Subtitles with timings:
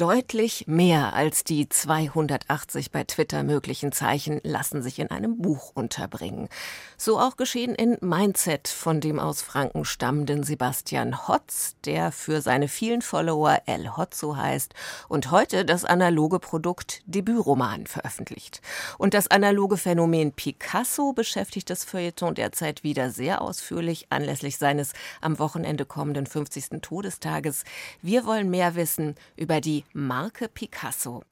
[0.00, 6.48] Deutlich mehr als die 280 bei Twitter möglichen Zeichen lassen sich in einem Buch unterbringen.
[6.96, 12.68] So auch geschehen in Mindset von dem aus Franken stammenden Sebastian Hotz, der für seine
[12.68, 14.72] vielen Follower El Hotzo heißt
[15.10, 18.62] und heute das analoge Produkt Debütroman veröffentlicht.
[18.96, 25.38] Und das analoge Phänomen Picasso beschäftigt das Feuilleton derzeit wieder sehr ausführlich anlässlich seines am
[25.38, 26.80] Wochenende kommenden 50.
[26.80, 27.64] Todestages.
[28.00, 31.24] Wir wollen mehr wissen über die Marke Picasso.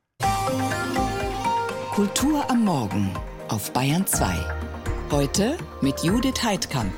[1.94, 3.14] Kultur am Morgen
[3.48, 4.34] auf Bayern 2.
[5.12, 6.92] Heute mit Judith Heidkamp.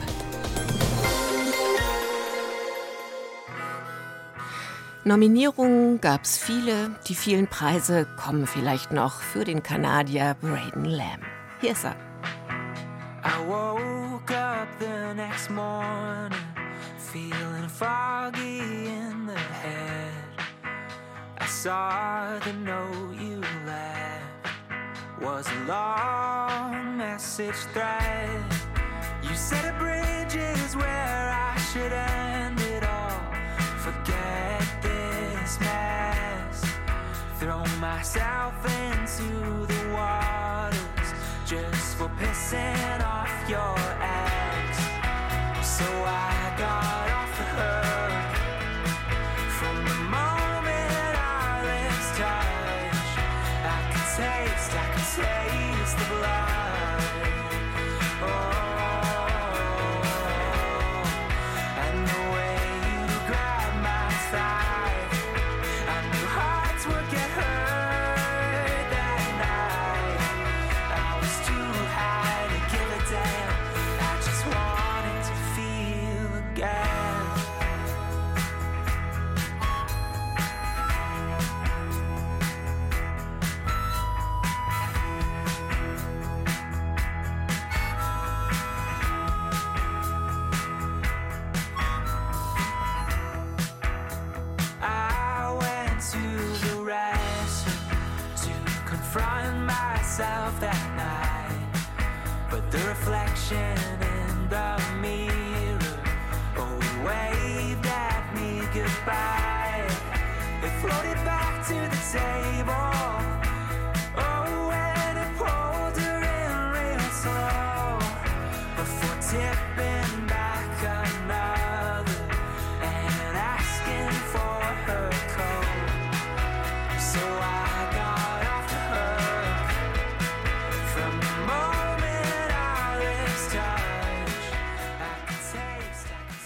[5.04, 11.24] Nominierungen gab es viele, die vielen Preise kommen vielleicht noch für den Kanadier Braden Lamb.
[11.60, 11.96] Hier ist er.
[13.22, 16.38] I woke up the next morning
[16.96, 19.99] feeling foggy in the head.
[21.50, 24.46] Saw the note you left
[25.20, 28.44] was a long message thread.
[29.22, 33.20] You said a bridge is where I should end it all.
[33.78, 36.64] Forget this mess.
[37.40, 38.54] Throw myself
[38.86, 41.08] into the waters
[41.44, 44.78] just for pissing off your ex.
[45.66, 47.89] So I got off the hook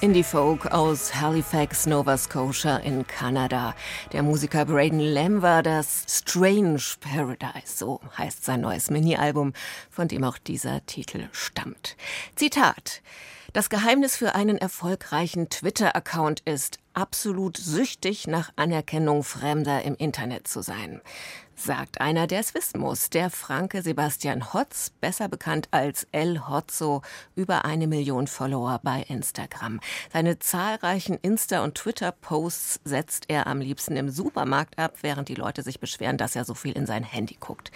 [0.04, 3.74] taste, I could Indie Folk aus Halifax, Nova Scotia in Kanada.
[4.12, 9.52] Der Musiker Braden Lamb war das Strange Paradise, so heißt sein neues Mini-Album,
[9.90, 11.96] von dem auch dieser Titel stammt.
[12.36, 13.02] Zitat.
[13.52, 20.62] Das Geheimnis für einen erfolgreichen Twitter-Account ist, absolut süchtig nach Anerkennung Fremder im Internet zu
[20.62, 21.00] sein.
[21.56, 27.02] Sagt einer, der es wissen muss, der Franke Sebastian Hotz, besser bekannt als El Hotzo,
[27.36, 29.80] über eine Million Follower bei Instagram.
[30.12, 35.62] Seine zahlreichen Insta- und Twitter-Posts setzt er am liebsten im Supermarkt ab, während die Leute
[35.62, 37.70] sich beschweren, dass er so viel in sein Handy guckt.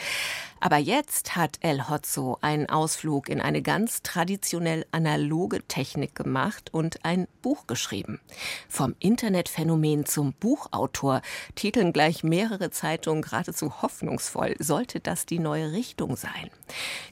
[0.60, 7.04] Aber jetzt hat El Hotzo einen Ausflug in eine ganz traditionell analoge Technik gemacht und
[7.04, 8.20] ein Buch geschrieben.
[8.68, 11.22] Vom Internetphänomen zum Buchautor
[11.54, 14.54] titeln gleich mehrere Zeitungen geradezu hoffnungsvoll.
[14.58, 16.50] Sollte das die neue Richtung sein?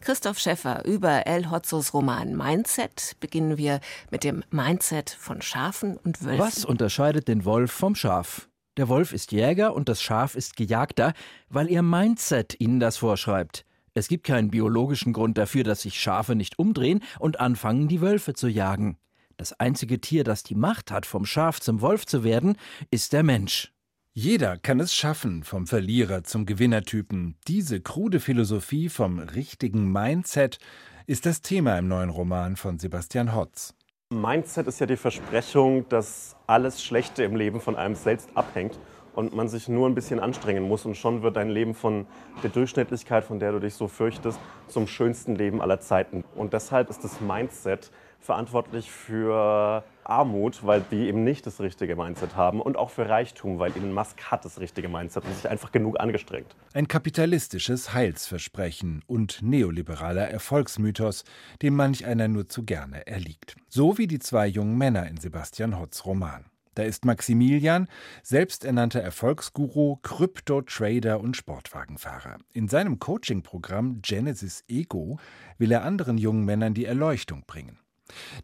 [0.01, 3.17] Christoph Schäffer über El Hotzos Roman Mindset.
[3.21, 3.81] Beginnen wir
[4.11, 6.39] mit dem Mindset von Schafen und Wölfen.
[6.39, 8.49] Was unterscheidet den Wolf vom Schaf?
[8.77, 11.15] Der Wolf ist Jäger und das Schaf ist Gejagter,
[11.49, 13.65] weil ihr Mindset ihnen das vorschreibt.
[13.95, 18.35] Es gibt keinen biologischen Grund dafür, dass sich Schafe nicht umdrehen und anfangen, die Wölfe
[18.35, 18.99] zu jagen.
[19.39, 22.57] Das einzige Tier, das die Macht hat, vom Schaf zum Wolf zu werden,
[22.91, 23.73] ist der Mensch.
[24.19, 27.37] Jeder kann es schaffen, vom Verlierer zum Gewinnertypen.
[27.49, 30.59] Diese krude Philosophie vom richtigen Mindset
[31.07, 33.75] ist das Thema im neuen Roman von Sebastian Hotz.
[34.09, 38.79] Mindset ist ja die Versprechung, dass alles Schlechte im Leben von einem selbst abhängt
[39.17, 42.07] und man sich nur ein bisschen anstrengen muss und schon wird dein Leben von
[42.43, 46.23] der Durchschnittlichkeit, von der du dich so fürchtest, zum schönsten Leben aller Zeiten.
[46.35, 47.91] Und deshalb ist das Mindset
[48.21, 53.59] verantwortlich für Armut, weil die eben nicht das richtige Mindset haben und auch für Reichtum,
[53.59, 56.55] weil Elon Musk hat das richtige Mindset und sich einfach genug angestrengt.
[56.75, 61.25] Ein kapitalistisches Heilsversprechen und neoliberaler Erfolgsmythos,
[61.63, 63.57] dem manch einer nur zu gerne erliegt.
[63.69, 66.45] So wie die zwei jungen Männer in Sebastian Hotz Roman.
[66.77, 67.89] Da ist Maximilian,
[68.23, 72.37] selbsternannter Erfolgsguru, Krypto-Trader und Sportwagenfahrer.
[72.53, 75.19] In seinem Coaching-Programm Genesis Ego
[75.57, 77.79] will er anderen jungen Männern die Erleuchtung bringen.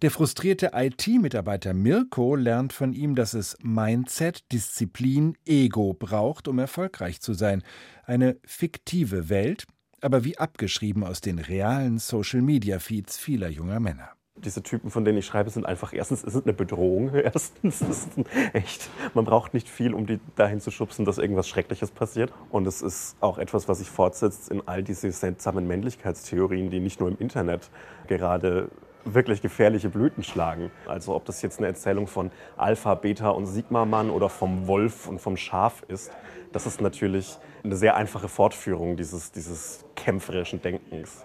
[0.00, 7.20] Der frustrierte IT-Mitarbeiter Mirko lernt von ihm, dass es Mindset, Disziplin, Ego braucht, um erfolgreich
[7.20, 7.62] zu sein.
[8.04, 9.66] Eine fiktive Welt,
[10.00, 15.26] aber wie abgeschrieben aus den realen Social-Media-Feeds vieler junger Männer diese Typen, von denen ich
[15.26, 17.14] schreibe, sind einfach erstens ist es eine Bedrohung.
[17.14, 21.48] Erstens ist es echt, man braucht nicht viel, um die dahin zu schubsen, dass irgendwas
[21.48, 22.32] Schreckliches passiert.
[22.50, 27.00] Und es ist auch etwas, was sich fortsetzt in all diese seltsamen Männlichkeitstheorien, die nicht
[27.00, 27.70] nur im Internet
[28.08, 28.68] gerade
[29.04, 30.70] wirklich gefährliche Blüten schlagen.
[30.86, 35.20] Also ob das jetzt eine Erzählung von Alpha, Beta und Sigma-Mann oder vom Wolf und
[35.20, 36.12] vom Schaf ist,
[36.52, 41.24] das ist natürlich eine sehr einfache Fortführung dieses, dieses kämpferischen Denkens.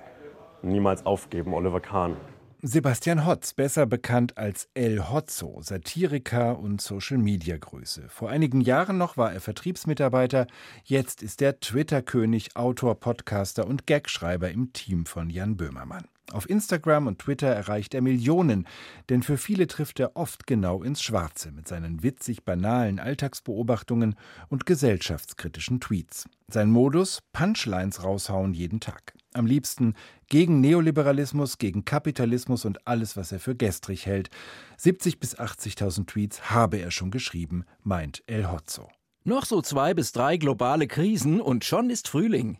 [0.62, 2.18] Niemals aufgeben, Oliver Kahn.
[2.64, 8.10] Sebastian Hotz, besser bekannt als El Hotzo, Satiriker und Social-Media-Größe.
[8.10, 10.48] Vor einigen Jahren noch war er Vertriebsmitarbeiter,
[10.84, 16.08] jetzt ist er Twitter-König, Autor, Podcaster und Gagschreiber im Team von Jan Böhmermann.
[16.32, 18.68] Auf Instagram und Twitter erreicht er Millionen,
[19.10, 24.16] denn für viele trifft er oft genau ins Schwarze mit seinen witzig banalen Alltagsbeobachtungen
[24.50, 26.28] und gesellschaftskritischen Tweets.
[26.48, 29.14] Sein Modus: Punchlines raushauen jeden Tag.
[29.38, 29.94] Am liebsten
[30.30, 34.30] gegen Neoliberalismus, gegen Kapitalismus und alles, was er für gestrig hält.
[34.78, 38.90] 70 bis 80.000 Tweets habe er schon geschrieben, meint El Hotzo.
[39.24, 42.58] Noch so zwei bis drei globale Krisen und schon ist Frühling.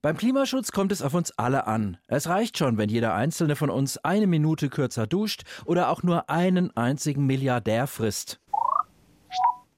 [0.00, 1.96] Beim Klimaschutz kommt es auf uns alle an.
[2.06, 6.30] Es reicht schon, wenn jeder einzelne von uns eine Minute kürzer duscht oder auch nur
[6.30, 8.40] einen einzigen Milliardär frisst.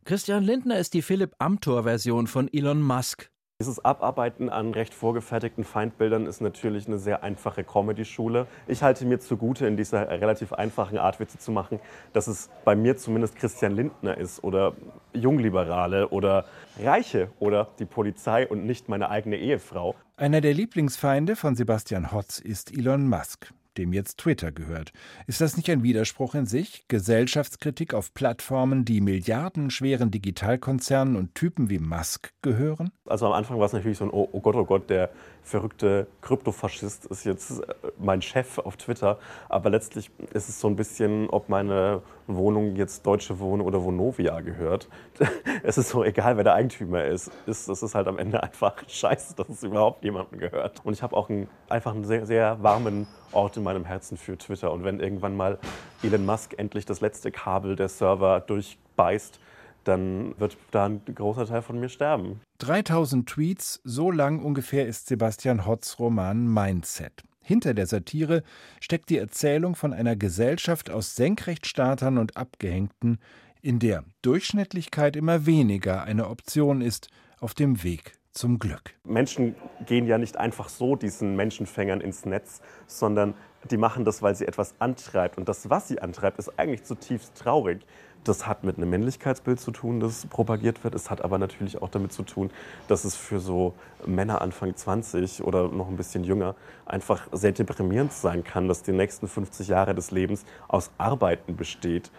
[0.04, 3.30] Christian Lindner ist die Philipp Amthor-Version von Elon Musk.
[3.60, 8.46] Dieses Abarbeiten an recht vorgefertigten Feindbildern ist natürlich eine sehr einfache Comedy-Schule.
[8.66, 11.78] Ich halte mir zugute, in dieser relativ einfachen Art Witze zu machen,
[12.14, 14.72] dass es bei mir zumindest Christian Lindner ist oder
[15.12, 16.46] Jungliberale oder
[16.82, 19.94] Reiche oder die Polizei und nicht meine eigene Ehefrau.
[20.16, 24.92] Einer der Lieblingsfeinde von Sebastian Hotz ist Elon Musk dem jetzt Twitter gehört.
[25.26, 26.84] Ist das nicht ein Widerspruch in sich?
[26.88, 32.92] Gesellschaftskritik auf Plattformen, die milliardenschweren Digitalkonzernen und Typen wie Musk gehören?
[33.06, 35.10] Also am Anfang war es natürlich so ein, oh, oh Gott, oh Gott, der
[35.42, 39.18] verrückte Kryptofaschist ist jetzt äh, mein Chef auf Twitter.
[39.48, 44.40] Aber letztlich ist es so ein bisschen, ob meine Wohnung jetzt Deutsche Wohnen oder Vonovia
[44.40, 44.88] gehört.
[45.62, 47.30] Es ist so egal, wer der Eigentümer ist.
[47.46, 50.84] Es ist halt am Ende einfach scheiße, dass es überhaupt jemandem gehört.
[50.84, 54.36] Und ich habe auch einen, einfach einen sehr, sehr warmen Ort in meinem Herzen für
[54.36, 54.72] Twitter.
[54.72, 55.58] Und wenn irgendwann mal
[56.02, 59.38] Elon Musk endlich das letzte Kabel der Server durchbeißt,
[59.84, 62.40] dann wird da ein großer Teil von mir sterben.
[62.58, 67.22] 3000 Tweets, so lang ungefähr ist Sebastian Hotz Roman Mindset.
[67.42, 68.42] Hinter der Satire
[68.80, 73.18] steckt die Erzählung von einer Gesellschaft aus Senkrechtstartern und Abgehängten,
[73.62, 77.08] in der Durchschnittlichkeit immer weniger eine Option ist
[77.40, 78.94] auf dem Weg zum Glück.
[79.04, 79.56] Menschen
[79.86, 83.34] gehen ja nicht einfach so diesen Menschenfängern ins Netz, sondern
[83.70, 85.36] die machen das, weil sie etwas antreibt.
[85.36, 87.84] Und das, was sie antreibt, ist eigentlich zutiefst traurig.
[88.24, 90.94] Das hat mit einem Männlichkeitsbild zu tun, das propagiert wird.
[90.94, 92.50] Es hat aber natürlich auch damit zu tun,
[92.86, 93.74] dass es für so
[94.06, 96.54] Männer Anfang 20 oder noch ein bisschen jünger
[96.84, 102.10] einfach sehr deprimierend sein kann, dass die nächsten 50 Jahre des Lebens aus Arbeiten besteht.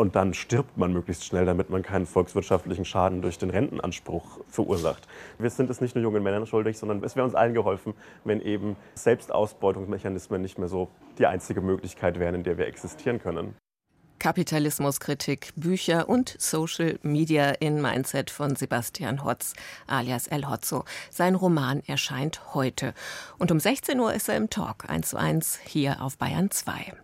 [0.00, 5.06] Und dann stirbt man möglichst schnell, damit man keinen volkswirtschaftlichen Schaden durch den Rentenanspruch verursacht.
[5.38, 7.92] Wir sind es nicht nur jungen Männern schuldig, sondern es wäre uns allen geholfen,
[8.24, 10.88] wenn eben Selbstausbeutungsmechanismen nicht mehr so
[11.18, 13.54] die einzige Möglichkeit wären, in der wir existieren können.
[14.18, 19.52] Kapitalismuskritik, Bücher und Social Media in Mindset von Sebastian Hotz
[19.86, 20.86] alias El Hotzo.
[21.10, 22.94] Sein Roman erscheint heute.
[23.36, 26.94] Und um 16 Uhr ist er im Talk 1 zu 1 hier auf Bayern 2.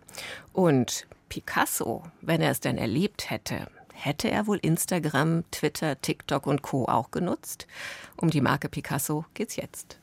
[0.51, 6.61] Und Picasso, wenn er es denn erlebt hätte, hätte er wohl Instagram, Twitter, TikTok und
[6.61, 6.85] Co.
[6.85, 7.67] auch genutzt?
[8.15, 9.99] Um die Marke Picasso geht's jetzt.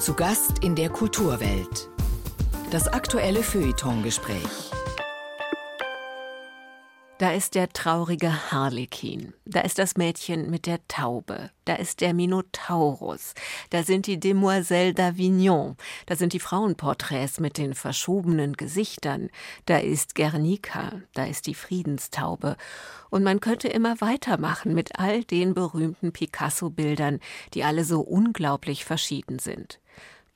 [0.00, 1.90] Zu Gast in der Kulturwelt.
[2.70, 4.70] Das aktuelle Feuilleton-Gespräch.
[7.18, 12.14] Da ist der traurige Harlekin, da ist das Mädchen mit der Taube, da ist der
[12.14, 13.34] Minotaurus,
[13.70, 15.74] da sind die Demoiselles d'Avignon,
[16.06, 19.30] da sind die Frauenporträts mit den verschobenen Gesichtern,
[19.66, 22.56] da ist Guernica, da ist die Friedenstaube.
[23.10, 27.18] Und man könnte immer weitermachen mit all den berühmten Picasso-Bildern,
[27.52, 29.80] die alle so unglaublich verschieden sind.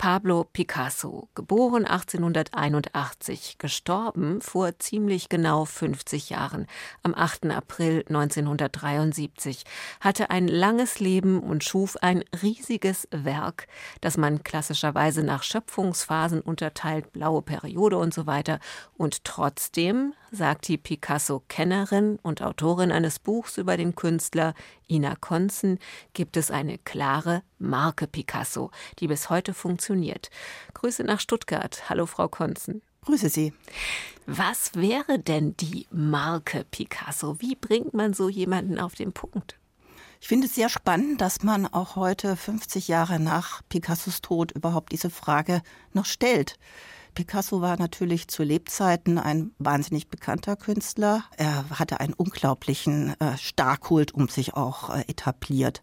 [0.03, 6.67] Pablo Picasso, geboren 1881, gestorben vor ziemlich genau 50 Jahren,
[7.05, 7.47] am 8.
[7.53, 9.63] April 1973,
[10.01, 13.69] hatte ein langes Leben und schuf ein riesiges Werk,
[14.01, 18.59] das man klassischerweise nach Schöpfungsphasen unterteilt, blaue Periode und so weiter.
[18.97, 24.55] Und trotzdem, sagt die Picasso-Kennerin und Autorin eines Buchs über den Künstler,
[24.89, 25.79] Ina Konzen,
[26.13, 30.31] gibt es eine klare Marke Picasso, die bis heute funktioniert.
[30.75, 31.89] Grüße nach Stuttgart.
[31.89, 32.83] Hallo, Frau Konzen.
[33.03, 33.53] Grüße Sie.
[34.27, 37.41] Was wäre denn die Marke Picasso?
[37.41, 39.59] Wie bringt man so jemanden auf den Punkt?
[40.21, 44.93] Ich finde es sehr spannend, dass man auch heute, 50 Jahre nach Picassos Tod, überhaupt
[44.93, 46.59] diese Frage noch stellt.
[47.15, 51.25] Picasso war natürlich zu Lebzeiten ein wahnsinnig bekannter Künstler.
[51.37, 55.83] Er hatte einen unglaublichen äh, Starkkult um sich auch äh, etabliert.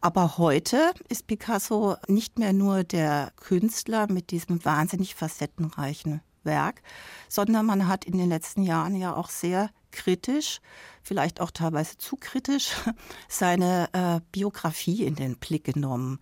[0.00, 6.82] Aber heute ist Picasso nicht mehr nur der Künstler mit diesem wahnsinnig facettenreichen Werk,
[7.28, 10.60] sondern man hat in den letzten Jahren ja auch sehr kritisch,
[11.02, 12.76] vielleicht auch teilweise zu kritisch,
[13.28, 16.20] seine äh, Biografie in den Blick genommen.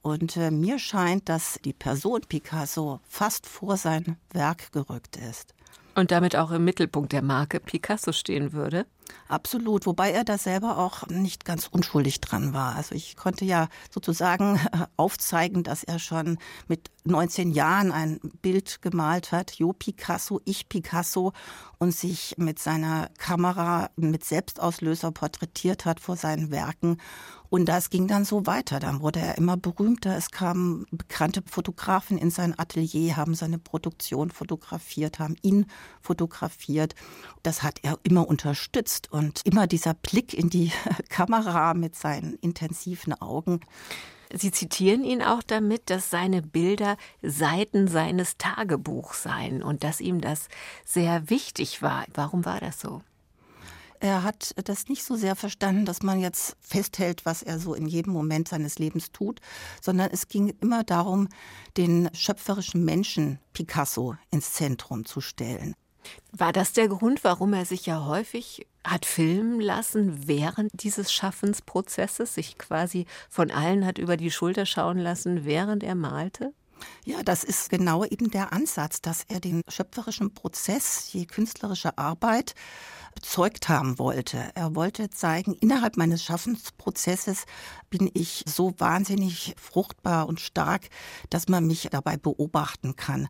[0.00, 5.54] Und äh, mir scheint, dass die Person Picasso fast vor sein Werk gerückt ist.
[5.94, 8.86] Und damit auch im Mittelpunkt der Marke Picasso stehen würde?
[9.28, 12.76] Absolut, wobei er da selber auch nicht ganz unschuldig dran war.
[12.76, 14.58] Also ich konnte ja sozusagen
[14.96, 21.32] aufzeigen, dass er schon mit 19 Jahren ein Bild gemalt hat, Jo Picasso, ich Picasso,
[21.78, 26.98] und sich mit seiner Kamera mit Selbstauslöser porträtiert hat vor seinen Werken.
[27.50, 28.78] Und das ging dann so weiter.
[28.78, 30.16] Dann wurde er immer berühmter.
[30.16, 35.66] Es kamen bekannte Fotografen in sein Atelier, haben seine Produktion fotografiert, haben ihn
[36.00, 36.94] fotografiert.
[37.42, 39.10] Das hat er immer unterstützt.
[39.10, 40.72] Und immer dieser Blick in die
[41.08, 43.60] Kamera mit seinen intensiven Augen.
[44.34, 50.20] Sie zitieren ihn auch damit, dass seine Bilder Seiten seines Tagebuchs seien und dass ihm
[50.20, 50.48] das
[50.84, 52.04] sehr wichtig war.
[52.12, 53.00] Warum war das so?
[54.00, 57.86] Er hat das nicht so sehr verstanden, dass man jetzt festhält, was er so in
[57.86, 59.40] jedem Moment seines Lebens tut,
[59.82, 61.28] sondern es ging immer darum,
[61.76, 65.74] den schöpferischen Menschen Picasso ins Zentrum zu stellen.
[66.32, 72.34] War das der Grund, warum er sich ja häufig hat filmen lassen während dieses Schaffensprozesses,
[72.34, 76.54] sich quasi von allen hat über die Schulter schauen lassen, während er malte?
[77.04, 82.54] Ja, das ist genau eben der Ansatz, dass er den schöpferischen Prozess, die künstlerische Arbeit
[83.14, 84.50] bezeugt haben wollte.
[84.54, 87.46] Er wollte zeigen, innerhalb meines Schaffensprozesses
[87.90, 90.88] bin ich so wahnsinnig fruchtbar und stark,
[91.30, 93.28] dass man mich dabei beobachten kann.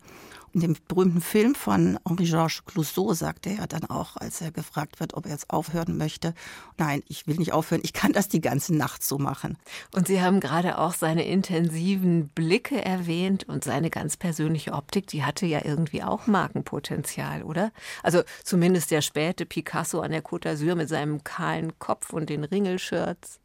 [0.52, 5.14] In dem berühmten Film von Henri-Georges Clouseau sagte er dann auch, als er gefragt wird,
[5.14, 6.34] ob er jetzt aufhören möchte,
[6.78, 9.58] nein, ich will nicht aufhören, ich kann das die ganze Nacht so machen.
[9.94, 15.24] Und Sie haben gerade auch seine intensiven Blicke erwähnt und seine ganz persönliche Optik, die
[15.24, 17.72] hatte ja irgendwie auch Markenpotenzial, oder?
[18.02, 22.44] Also zumindest der späte Picasso an der Côte d'Azur mit seinem kahlen Kopf und den
[22.44, 23.40] Ringelshirts.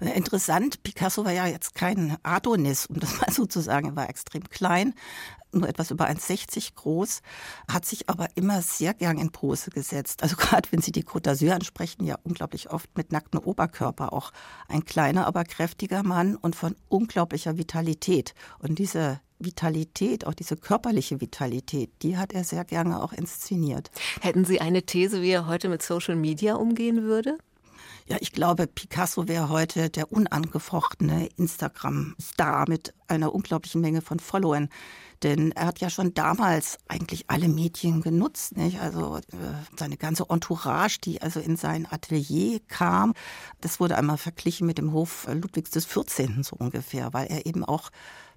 [0.00, 3.88] Interessant, Picasso war ja jetzt kein Adonis, um das mal so zu sagen.
[3.88, 4.94] Er war extrem klein,
[5.52, 7.20] nur etwas über 1,60 groß,
[7.70, 10.22] hat sich aber immer sehr gern in Pose gesetzt.
[10.22, 14.12] Also gerade wenn Sie die Côte d'Azur ansprechen, ja unglaublich oft mit nacktem Oberkörper.
[14.12, 14.32] Auch
[14.68, 18.34] ein kleiner, aber kräftiger Mann und von unglaublicher Vitalität.
[18.58, 23.90] Und diese Vitalität, auch diese körperliche Vitalität, die hat er sehr gerne auch inszeniert.
[24.20, 27.38] Hätten Sie eine These, wie er heute mit Social Media umgehen würde?
[28.06, 34.68] Ja, ich glaube, Picasso wäre heute der unangefochtene Instagram-Star mit einer unglaublichen Menge von Followern.
[35.22, 38.80] Denn er hat ja schon damals eigentlich alle Medien genutzt, nicht?
[38.80, 39.20] Also äh,
[39.76, 43.12] seine ganze Entourage, die also in sein Atelier kam,
[43.60, 46.42] das wurde einmal verglichen mit dem Hof Ludwigs des 14.
[46.42, 47.90] so ungefähr, weil er eben auch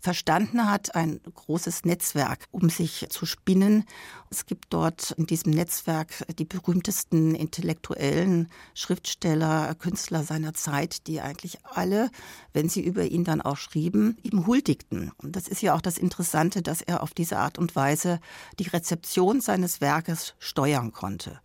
[0.04, 3.86] verstanden hat, ein großes Netzwerk um sich zu spinnen.
[4.30, 11.60] Es gibt dort in diesem Netzwerk die berühmtesten intellektuellen Schriftsteller, Künstler seiner Zeit, die eigentlich
[11.64, 12.12] alle,
[12.52, 15.12] wenn sie über ihn dann auch schrieben, ihm huldigten.
[15.18, 18.20] Und das ist ja auch das Interessante, dass er auf diese Art und Weise
[18.60, 21.40] die Rezeption seines Werkes steuern konnte.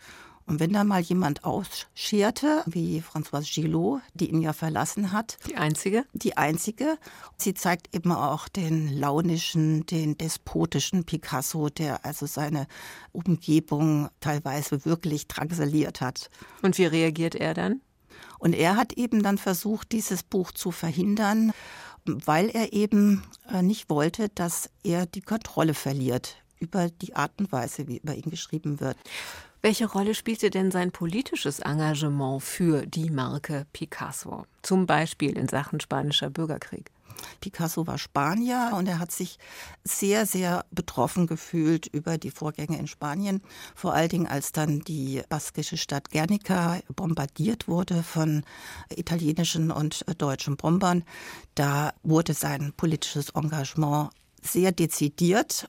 [0.46, 5.36] Und wenn da mal jemand ausscherte, wie Françoise Gillot, die ihn ja verlassen hat.
[5.46, 6.06] Die einzige?
[6.14, 6.96] Die einzige.
[7.36, 12.66] Sie zeigt eben auch den launischen, den despotischen Picasso, der also seine
[13.12, 16.30] Umgebung teilweise wirklich drangsaliert hat.
[16.62, 17.82] Und wie reagiert er dann?
[18.38, 21.52] Und er hat eben dann versucht, dieses Buch zu verhindern,
[22.26, 23.22] weil er eben
[23.52, 28.14] äh, nicht wollte, dass er die Kontrolle verliert über die Art und Weise, wie über
[28.14, 28.96] ihn geschrieben wird.
[29.60, 34.46] Welche Rolle spielte denn sein politisches Engagement für die Marke Picasso?
[34.62, 36.90] Zum Beispiel in Sachen spanischer Bürgerkrieg?
[37.40, 39.38] Picasso war Spanier und er hat sich
[39.84, 43.42] sehr, sehr betroffen gefühlt über die Vorgänge in Spanien.
[43.74, 48.44] Vor allen Dingen, als dann die baskische Stadt Guernica bombardiert wurde von
[48.90, 51.04] italienischen und deutschen Bombern.
[51.54, 54.10] Da wurde sein politisches Engagement
[54.42, 55.68] sehr dezidiert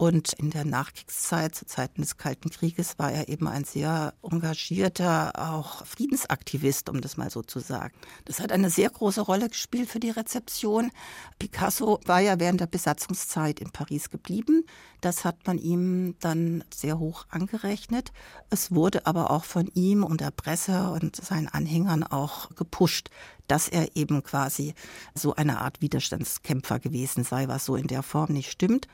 [0.00, 5.32] und in der Nachkriegszeit, zu Zeiten des Kalten Krieges, war er eben ein sehr engagierter,
[5.36, 7.92] auch Friedensaktivist, um das mal so zu sagen.
[8.24, 10.90] Das hat eine sehr große Rolle gespielt für die Rezeption.
[11.38, 14.64] Picasso war ja während der Besatzungszeit in Paris geblieben.
[15.02, 18.10] Das hat man ihm dann sehr hoch angerechnet.
[18.48, 23.10] Es wurde aber auch von ihm und der Presse und seinen Anhängern auch gepusht,
[23.50, 24.74] dass er eben quasi
[25.14, 28.86] so eine Art Widerstandskämpfer gewesen sei, was so in der Form nicht stimmt.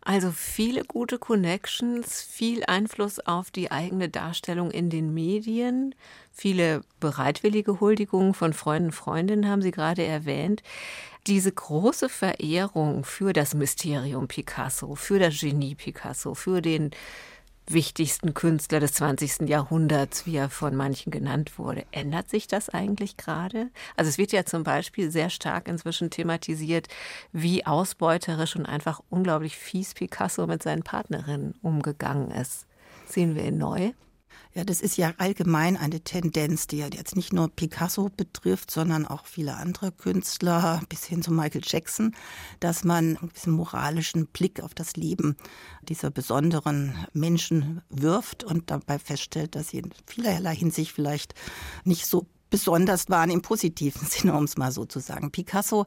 [0.00, 5.94] Also viele gute Connections, viel Einfluss auf die eigene Darstellung in den Medien,
[6.32, 10.62] viele bereitwillige Huldigungen von Freunden, Freundinnen haben Sie gerade erwähnt.
[11.26, 16.90] Diese große Verehrung für das Mysterium Picasso, für das Genie Picasso, für den
[17.72, 19.48] wichtigsten Künstler des 20.
[19.48, 21.84] Jahrhunderts, wie er von manchen genannt wurde.
[21.90, 23.70] Ändert sich das eigentlich gerade?
[23.96, 26.88] Also es wird ja zum Beispiel sehr stark inzwischen thematisiert,
[27.32, 32.66] wie ausbeuterisch und einfach unglaublich fies Picasso mit seinen Partnerinnen umgegangen ist.
[33.08, 33.92] Sehen wir ihn neu?
[34.56, 39.06] Ja, das ist ja allgemein eine Tendenz, die ja jetzt nicht nur Picasso betrifft, sondern
[39.06, 42.16] auch viele andere Künstler bis hin zu Michael Jackson,
[42.58, 45.36] dass man einen moralischen Blick auf das Leben
[45.82, 51.34] dieser besonderen Menschen wirft und dabei feststellt, dass sie in vielerlei Hinsicht vielleicht
[51.84, 55.32] nicht so besonders waren im positiven Sinne, um es mal so zu sagen.
[55.32, 55.84] Picasso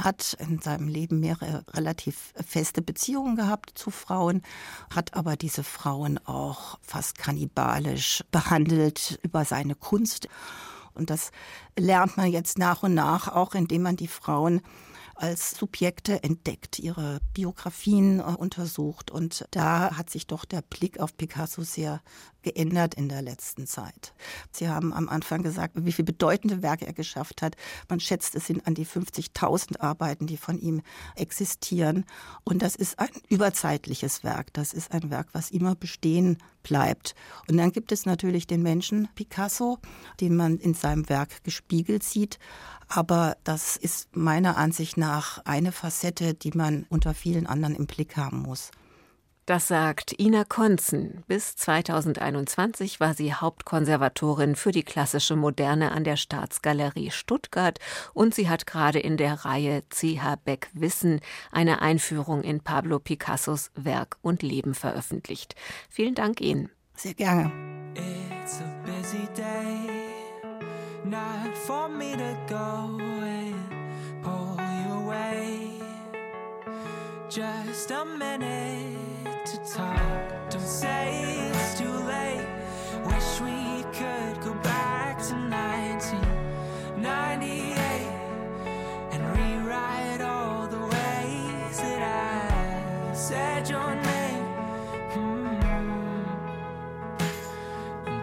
[0.00, 4.42] hat in seinem Leben mehrere relativ feste Beziehungen gehabt zu Frauen,
[4.94, 10.28] hat aber diese Frauen auch fast kannibalisch behandelt über seine Kunst.
[10.94, 11.30] Und das
[11.78, 14.62] lernt man jetzt nach und nach, auch indem man die Frauen
[15.16, 19.10] als Subjekte entdeckt, ihre Biografien äh, untersucht.
[19.10, 22.02] Und da hat sich doch der Blick auf Picasso sehr
[22.46, 24.14] geändert in der letzten Zeit.
[24.52, 27.56] Sie haben am Anfang gesagt, wie viele bedeutende Werke er geschafft hat.
[27.88, 30.82] Man schätzt, es sind an die 50.000 Arbeiten, die von ihm
[31.16, 32.04] existieren.
[32.44, 34.52] Und das ist ein überzeitliches Werk.
[34.52, 37.16] Das ist ein Werk, was immer bestehen bleibt.
[37.48, 39.80] Und dann gibt es natürlich den Menschen Picasso,
[40.20, 42.38] den man in seinem Werk gespiegelt sieht.
[42.86, 48.16] Aber das ist meiner Ansicht nach eine Facette, die man unter vielen anderen im Blick
[48.16, 48.70] haben muss.
[49.46, 51.22] Das sagt Ina Konzen.
[51.28, 57.78] Bis 2021 war sie Hauptkonservatorin für die klassische Moderne an der Staatsgalerie Stuttgart
[58.12, 61.20] und sie hat gerade in der Reihe CH Beck Wissen
[61.52, 65.54] eine Einführung in Pablo Picassos Werk und Leben veröffentlicht.
[65.88, 66.68] Vielen Dank Ihnen.
[66.96, 67.52] Sehr gerne.
[67.94, 70.10] It's a busy day,
[71.04, 73.54] not for me to go and
[74.24, 75.80] pull you away.
[77.30, 79.15] Just a minute
[79.46, 80.50] to talk.
[80.50, 82.44] Don't say it's too late.
[83.06, 87.06] Wish we could go back to 1998
[89.12, 94.44] and rewrite all the ways that I said your name.
[95.14, 96.24] Hmm.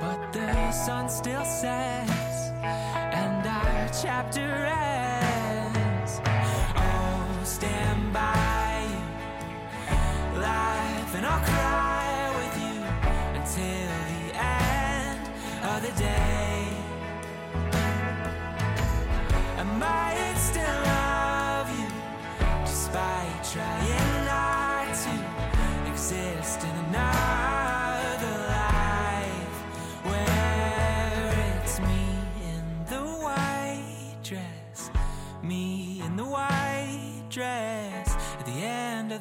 [0.01, 4.92] But the sun still sets and our chapter ends.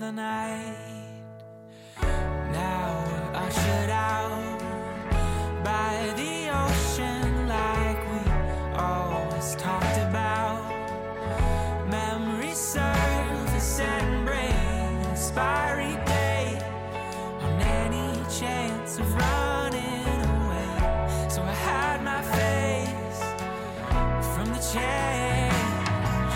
[0.03, 1.23] The night.
[2.01, 4.52] Now we're ushered out
[9.57, 10.71] talked about.
[12.55, 14.27] Surface and
[16.07, 16.63] date
[17.45, 21.29] on any chance of running away.
[21.29, 23.23] So I hide my face
[24.33, 26.35] from the change.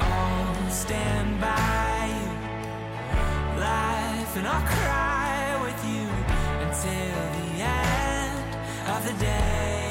[0.00, 2.30] Oh, stand by you,
[3.58, 6.06] laugh and I'll cry with you
[6.64, 8.48] until the end
[8.94, 9.87] of the day.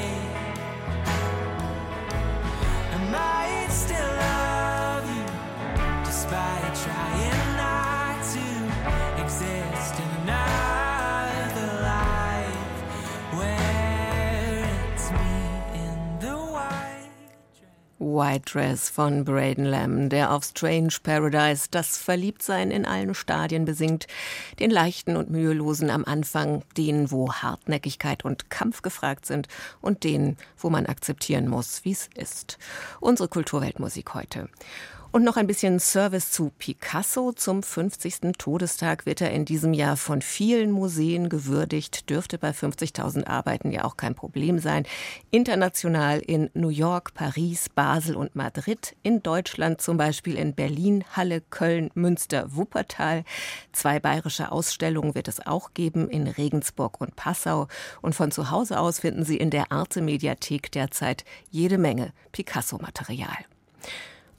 [18.18, 18.90] White dress.
[18.90, 24.08] Von Braden Lamb, der auf Strange Paradise das Verliebtsein in allen Stadien besingt,
[24.58, 29.46] den leichten und mühelosen am Anfang, den, wo Hartnäckigkeit und Kampf gefragt sind
[29.80, 32.58] und den, wo man akzeptieren muss, wie es ist.
[33.00, 34.48] Unsere Kulturweltmusik heute.
[35.10, 37.32] Und noch ein bisschen Service zu Picasso.
[37.32, 38.36] Zum 50.
[38.36, 42.10] Todestag wird er in diesem Jahr von vielen Museen gewürdigt.
[42.10, 44.84] Dürfte bei 50.000 Arbeiten ja auch kein Problem sein.
[45.30, 48.96] International in New York, Paris, Basel und Madrid.
[49.02, 53.24] In Deutschland zum Beispiel in Berlin, Halle, Köln, Münster, Wuppertal.
[53.72, 57.66] Zwei bayerische Ausstellungen wird es auch geben in Regensburg und Passau.
[58.02, 63.46] Und von zu Hause aus finden Sie in der Arte Mediathek derzeit jede Menge Picasso-Material.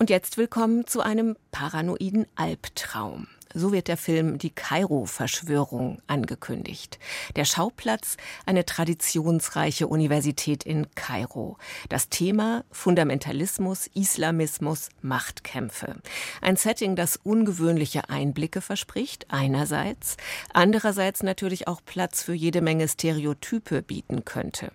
[0.01, 3.27] Und jetzt willkommen zu einem paranoiden Albtraum.
[3.53, 6.99] So wird der Film Die Kairo-Verschwörung angekündigt.
[7.35, 11.57] Der Schauplatz eine traditionsreiche Universität in Kairo.
[11.89, 15.97] Das Thema Fundamentalismus, Islamismus, Machtkämpfe.
[16.41, 20.15] Ein Setting, das ungewöhnliche Einblicke verspricht, einerseits,
[20.53, 24.71] andererseits natürlich auch Platz für jede Menge Stereotype bieten könnte.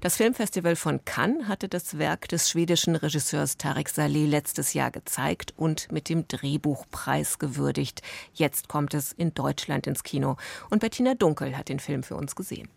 [0.00, 5.54] Das Filmfestival von Cannes hatte das Werk des schwedischen Regisseurs Tarek Saleh letztes Jahr gezeigt
[5.56, 8.02] und mit dem Drehbuchpreis gewürdigt.
[8.34, 10.36] Jetzt kommt es in Deutschland ins Kino
[10.70, 12.68] und Bettina Dunkel hat den Film für uns gesehen.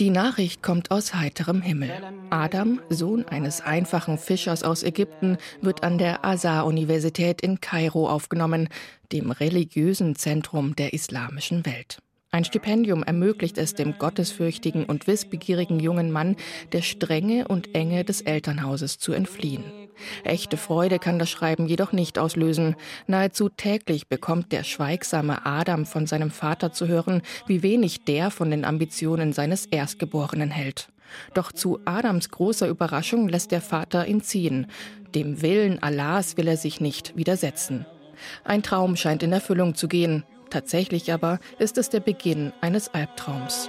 [0.00, 1.92] Die Nachricht kommt aus heiterem Himmel.
[2.30, 8.68] Adam, Sohn eines einfachen Fischers aus Ägypten, wird an der Azar-Universität in Kairo aufgenommen,
[9.12, 11.98] dem religiösen Zentrum der islamischen Welt.
[12.32, 16.34] Ein Stipendium ermöglicht es dem gottesfürchtigen und wissbegierigen jungen Mann,
[16.72, 19.62] der Strenge und Enge des Elternhauses zu entfliehen.
[20.24, 22.76] Echte Freude kann das Schreiben jedoch nicht auslösen.
[23.06, 28.50] Nahezu täglich bekommt der schweigsame Adam von seinem Vater zu hören, wie wenig der von
[28.50, 30.88] den Ambitionen seines Erstgeborenen hält.
[31.34, 34.66] Doch zu Adams großer Überraschung lässt der Vater ihn ziehen.
[35.14, 37.86] Dem Willen Allahs will er sich nicht widersetzen.
[38.44, 40.24] Ein Traum scheint in Erfüllung zu gehen.
[40.50, 43.68] Tatsächlich aber ist es der Beginn eines Albtraums.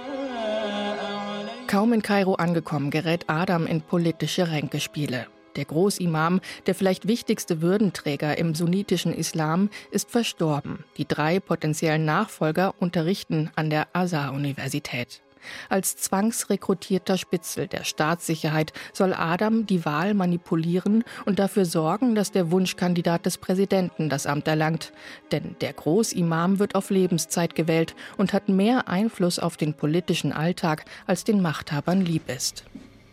[1.66, 5.26] Kaum in Kairo angekommen, gerät Adam in politische Ränkespiele.
[5.56, 10.84] Der Großimam, der vielleicht wichtigste Würdenträger im sunnitischen Islam, ist verstorben.
[10.98, 15.22] Die drei potenziellen Nachfolger unterrichten an der Azhar-Universität.
[15.68, 22.50] Als zwangsrekrutierter Spitzel der Staatssicherheit soll Adam die Wahl manipulieren und dafür sorgen, dass der
[22.50, 24.92] Wunschkandidat des Präsidenten das Amt erlangt.
[25.32, 30.84] Denn der Großimam wird auf Lebenszeit gewählt und hat mehr Einfluss auf den politischen Alltag,
[31.06, 32.64] als den Machthabern lieb ist.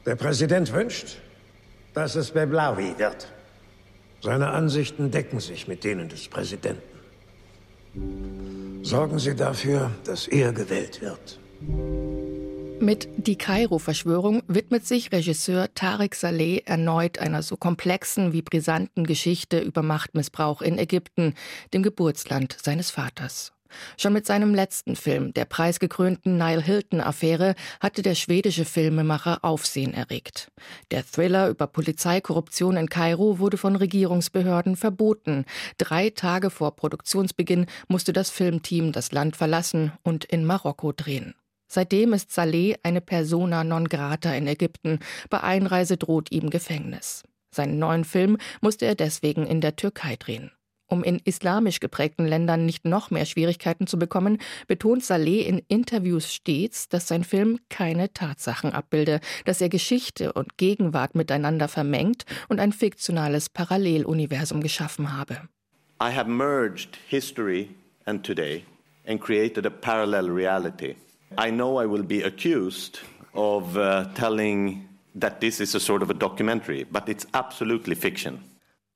[0.06, 1.18] Der Präsident wünscht,
[1.94, 3.28] dass es Beblawi wird.
[4.22, 6.82] Seine Ansichten decken sich mit denen des Präsidenten.
[8.84, 11.40] Sorgen Sie dafür, dass er gewählt wird.
[12.80, 19.60] Mit Die Kairo-Verschwörung widmet sich Regisseur Tarek Saleh erneut einer so komplexen wie brisanten Geschichte
[19.60, 21.34] über Machtmissbrauch in Ägypten,
[21.74, 23.54] dem Geburtsland seines Vaters.
[23.98, 30.52] Schon mit seinem letzten Film, der preisgekrönten Nile Hilton-Affäre, hatte der schwedische Filmemacher Aufsehen erregt.
[30.92, 35.46] Der Thriller über Polizeikorruption in Kairo wurde von Regierungsbehörden verboten.
[35.78, 41.36] Drei Tage vor Produktionsbeginn musste das Filmteam das Land verlassen und in Marokko drehen.
[41.68, 45.00] Seitdem ist Saleh eine persona non grata in Ägypten.
[45.32, 47.24] Bei Einreise droht ihm Gefängnis.
[47.50, 50.52] Seinen neuen Film musste er deswegen in der Türkei drehen.
[50.94, 56.32] Um in islamisch geprägten Ländern nicht noch mehr Schwierigkeiten zu bekommen, betont Saleh in Interviews
[56.32, 62.60] stets, dass sein Film keine Tatsachen abbilde, dass er Geschichte und Gegenwart miteinander vermengt und
[62.60, 65.50] ein fiktionales Paralleluniversum geschaffen habe.
[66.00, 67.70] I have merged history
[68.06, 68.64] and today
[69.08, 70.94] and created a parallel reality.
[71.40, 73.00] I know I will be accused
[73.34, 78.44] of uh, telling that this is a sort of a documentary, but it's absolutely fiction.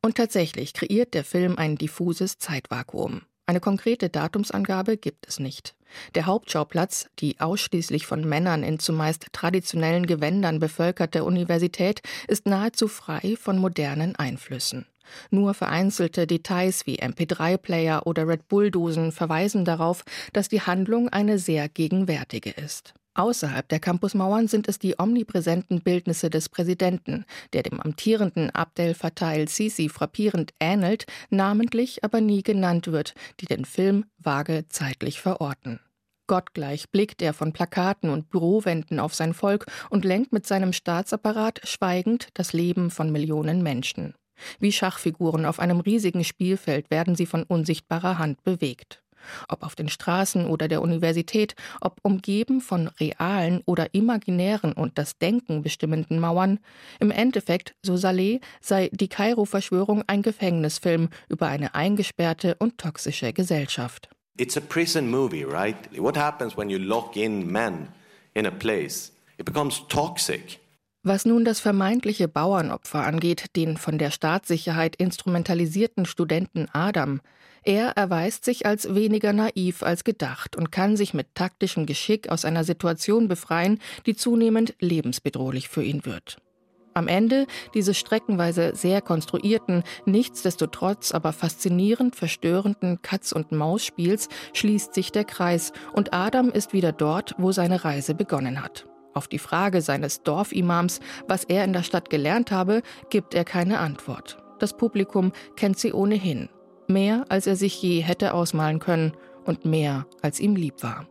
[0.07, 3.23] Und tatsächlich kreiert der Film ein diffuses Zeitvakuum.
[3.45, 5.75] Eine konkrete Datumsangabe gibt es nicht.
[6.15, 13.35] Der Hauptschauplatz, die ausschließlich von Männern in zumeist traditionellen Gewändern bevölkerte Universität, ist nahezu frei
[13.37, 14.85] von modernen Einflüssen.
[15.29, 21.67] Nur vereinzelte Details wie MP3-Player oder Red Bull-Dosen verweisen darauf, dass die Handlung eine sehr
[21.67, 22.93] gegenwärtige ist.
[23.17, 29.33] Außerhalb der Campusmauern sind es die omnipräsenten Bildnisse des Präsidenten, der dem amtierenden Abdel Fattah
[29.33, 35.79] el-Sisi frappierend ähnelt, namentlich aber nie genannt wird, die den Film vage zeitlich verorten.
[36.27, 41.61] Gottgleich blickt er von Plakaten und Bürowänden auf sein Volk und lenkt mit seinem Staatsapparat
[41.63, 44.13] schweigend das Leben von Millionen Menschen.
[44.59, 49.01] Wie Schachfiguren auf einem riesigen Spielfeld werden sie von unsichtbarer Hand bewegt.
[49.47, 55.17] Ob auf den Straßen oder der Universität, ob umgeben von realen oder imaginären und das
[55.17, 56.59] Denken bestimmenden Mauern,
[56.99, 64.09] im Endeffekt, so Saleh, sei die Kairo-Verschwörung ein Gefängnisfilm über eine eingesperrte und toxische Gesellschaft.
[64.39, 65.75] It's a prison movie, right?
[65.97, 67.87] What happens when you lock in men
[68.35, 69.11] in a place?
[69.37, 70.59] It becomes toxic.
[71.03, 77.21] Was nun das vermeintliche Bauernopfer angeht, den von der Staatssicherheit instrumentalisierten Studenten Adam,
[77.67, 82.45] er erweist sich als weniger naiv als gedacht und kann sich mit taktischem Geschick aus
[82.45, 86.37] einer Situation befreien, die zunehmend lebensbedrohlich für ihn wird.
[86.93, 95.73] Am Ende dieses streckenweise sehr konstruierten, nichtsdestotrotz aber faszinierend verstörenden Katz-und-Maus-Spiels schließt sich der Kreis
[95.93, 98.87] und Adam ist wieder dort, wo seine Reise begonnen hat.
[99.13, 103.79] Auf die Frage seines Dorfimams, was er in der Stadt gelernt habe, gibt er keine
[103.79, 104.37] Antwort.
[104.57, 106.49] Das Publikum kennt sie ohnehin.
[106.87, 109.11] Mehr, als er sich je hätte ausmalen können
[109.45, 111.05] und mehr, als ihm lieb war.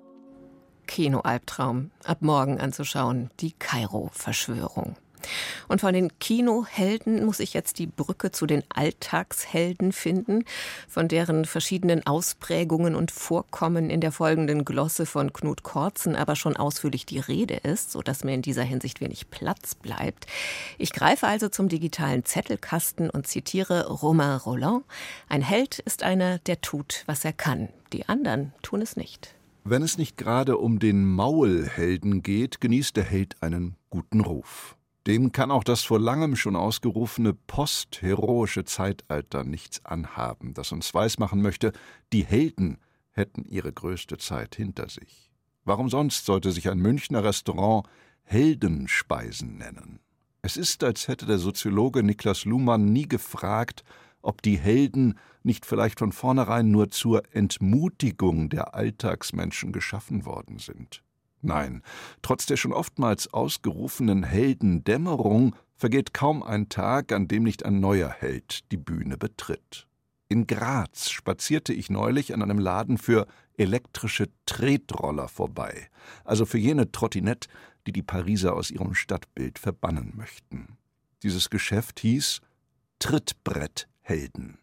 [0.86, 1.90] Kinoalbtraum.
[2.04, 3.30] Ab morgen anzuschauen.
[3.40, 4.96] Die Kairo-Verschwörung.
[5.68, 10.44] Und von den Kinohelden muss ich jetzt die Brücke zu den Alltagshelden finden,
[10.88, 16.56] von deren verschiedenen Ausprägungen und Vorkommen in der folgenden Glosse von Knut Kortzen aber schon
[16.56, 20.26] ausführlich die Rede ist, sodass mir in dieser Hinsicht wenig Platz bleibt.
[20.78, 24.84] Ich greife also zum digitalen Zettelkasten und zitiere Romain Roland.
[25.28, 27.68] Ein Held ist einer, der tut, was er kann.
[27.92, 29.34] Die anderen tun es nicht.
[29.64, 34.75] Wenn es nicht gerade um den Maulhelden geht, genießt der Held einen guten Ruf.
[35.06, 41.42] Dem kann auch das vor langem schon ausgerufene postheroische Zeitalter nichts anhaben, das uns weismachen
[41.42, 41.72] möchte,
[42.12, 42.78] die Helden
[43.12, 45.30] hätten ihre größte Zeit hinter sich.
[45.64, 47.86] Warum sonst sollte sich ein Münchner Restaurant
[48.24, 50.00] Heldenspeisen nennen?
[50.42, 53.84] Es ist, als hätte der Soziologe Niklas Luhmann nie gefragt,
[54.22, 61.04] ob die Helden nicht vielleicht von vornherein nur zur Entmutigung der Alltagsmenschen geschaffen worden sind.
[61.42, 61.82] Nein,
[62.22, 68.10] trotz der schon oftmals ausgerufenen Heldendämmerung vergeht kaum ein Tag, an dem nicht ein neuer
[68.10, 69.86] Held die Bühne betritt.
[70.28, 75.88] In Graz spazierte ich neulich an einem Laden für elektrische Tretroller vorbei,
[76.24, 77.48] also für jene Trottinette,
[77.86, 80.76] die die Pariser aus ihrem Stadtbild verbannen möchten.
[81.22, 82.40] Dieses Geschäft hieß
[82.98, 84.58] Trittbretthelden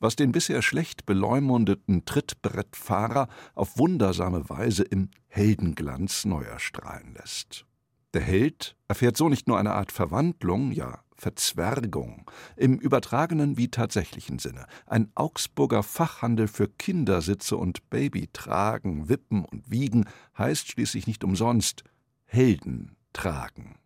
[0.00, 7.66] was den bisher schlecht beleumundeten Trittbrettfahrer auf wundersame Weise im Heldenglanz neu erstrahlen lässt.
[8.14, 14.40] Der Held erfährt so nicht nur eine Art Verwandlung, ja Verzwergung, im übertragenen wie tatsächlichen
[14.40, 14.66] Sinne.
[14.86, 20.06] Ein Augsburger Fachhandel für Kindersitze und Babytragen, Wippen und Wiegen
[20.36, 21.84] heißt schließlich nicht umsonst
[22.24, 23.76] Helden tragen.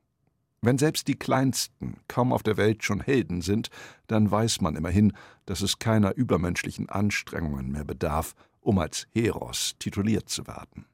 [0.66, 3.68] Wenn selbst die Kleinsten kaum auf der Welt schon Helden sind,
[4.08, 5.12] dann weiß man immerhin,
[5.44, 10.86] dass es keiner übermenschlichen Anstrengungen mehr bedarf, um als Heros tituliert zu werden.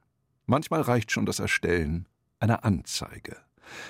[0.45, 2.07] Manchmal reicht schon das Erstellen
[2.39, 3.37] einer Anzeige.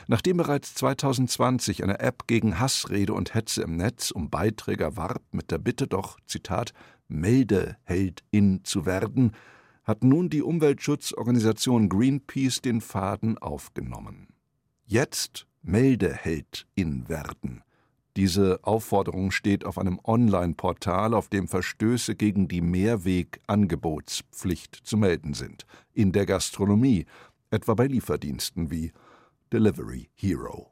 [0.08, 5.52] Nachdem bereits 2020 eine App gegen Hassrede und Hetze im Netz um Beiträger warb mit
[5.52, 6.72] der Bitte doch, Zitat,
[7.10, 9.34] Meldeheldin zu werden,
[9.84, 14.30] hat nun die Umweltschutzorganisation Greenpeace den Faden aufgenommen.
[14.86, 17.64] Jetzt Meldeheldin werden.
[18.16, 25.66] Diese Aufforderung steht auf einem Online-Portal, auf dem Verstöße gegen die Mehrwegangebotspflicht zu melden sind.
[25.94, 27.06] In der Gastronomie,
[27.50, 28.92] etwa bei Lieferdiensten wie
[29.52, 30.70] Delivery Hero.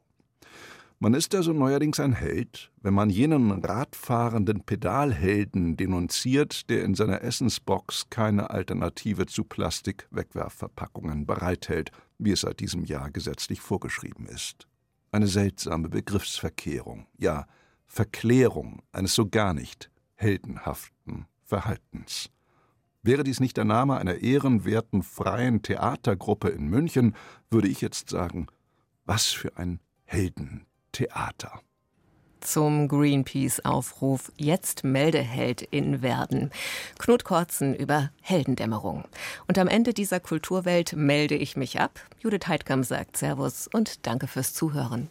[1.00, 7.22] Man ist also neuerdings ein Held, wenn man jenen radfahrenden Pedalhelden denunziert, der in seiner
[7.22, 14.68] Essensbox keine Alternative zu Plastik-Wegwerfverpackungen bereithält, wie es seit diesem Jahr gesetzlich vorgeschrieben ist
[15.12, 17.46] eine seltsame Begriffsverkehrung, ja
[17.86, 22.30] Verklärung eines so gar nicht heldenhaften Verhaltens.
[23.02, 27.14] Wäre dies nicht der Name einer ehrenwerten freien Theatergruppe in München,
[27.50, 28.46] würde ich jetzt sagen,
[29.04, 31.60] was für ein Heldentheater.
[32.42, 36.50] Zum Greenpeace-Aufruf Jetzt Meldeheldin werden.
[36.98, 39.04] Knut Kortzen über Heldendämmerung.
[39.46, 42.00] Und am Ende dieser Kulturwelt melde ich mich ab.
[42.20, 45.08] Judith Heidkamp sagt Servus und danke fürs Zuhören.